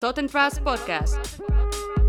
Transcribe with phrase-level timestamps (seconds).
[0.00, 1.99] Tottenfast and Trust Podcast.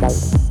[0.00, 0.43] Bye.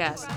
[0.00, 0.29] Podcast.